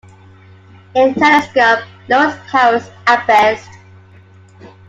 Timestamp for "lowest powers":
2.09-2.89